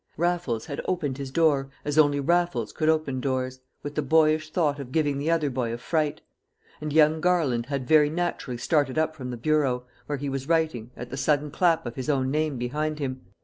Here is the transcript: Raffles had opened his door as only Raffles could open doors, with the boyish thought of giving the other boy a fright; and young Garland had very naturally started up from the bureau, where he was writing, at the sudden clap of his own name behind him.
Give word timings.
Raffles 0.17 0.65
had 0.65 0.81
opened 0.85 1.19
his 1.19 1.29
door 1.29 1.69
as 1.85 1.99
only 1.99 2.19
Raffles 2.19 2.73
could 2.73 2.89
open 2.89 3.21
doors, 3.21 3.59
with 3.83 3.93
the 3.93 4.01
boyish 4.01 4.49
thought 4.51 4.79
of 4.79 4.91
giving 4.91 5.19
the 5.19 5.29
other 5.29 5.51
boy 5.51 5.71
a 5.71 5.77
fright; 5.77 6.21
and 6.81 6.91
young 6.91 7.21
Garland 7.21 7.67
had 7.67 7.87
very 7.87 8.09
naturally 8.09 8.57
started 8.57 8.97
up 8.97 9.15
from 9.15 9.29
the 9.29 9.37
bureau, 9.37 9.83
where 10.07 10.17
he 10.17 10.27
was 10.27 10.47
writing, 10.49 10.89
at 10.97 11.11
the 11.11 11.17
sudden 11.17 11.51
clap 11.51 11.85
of 11.85 11.97
his 11.97 12.09
own 12.09 12.31
name 12.31 12.57
behind 12.57 12.97
him. 12.97 13.27